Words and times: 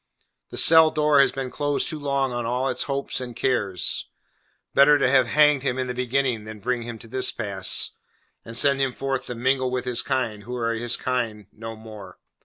The 0.49 0.57
cell 0.57 0.89
door 0.89 1.19
has 1.21 1.31
been 1.31 1.51
closed 1.51 1.87
too 1.87 1.99
long 1.99 2.33
on 2.33 2.43
all 2.43 2.69
its 2.69 2.85
hopes 2.89 3.21
and 3.21 3.35
cares. 3.35 4.09
Better 4.73 4.97
to 4.97 5.07
have 5.07 5.27
hanged 5.27 5.61
him 5.61 5.77
in 5.77 5.85
the 5.85 5.93
beginning 5.93 6.43
than 6.45 6.59
bring 6.59 6.81
him 6.81 6.97
to 6.97 7.07
this 7.07 7.29
pass, 7.31 7.91
and 8.43 8.57
send 8.57 8.81
him 8.81 8.93
forth 8.93 9.27
to 9.27 9.35
mingle 9.35 9.69
with 9.69 9.85
his 9.85 10.01
kind, 10.01 10.41
who 10.41 10.55
are 10.55 10.73
his 10.73 10.97
kind 10.97 11.45
no 11.53 11.75
more. 11.75 12.17